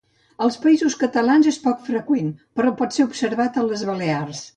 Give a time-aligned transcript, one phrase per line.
[0.43, 4.43] Als Països Catalans és poc freqüent però pot ser observat a les Balears.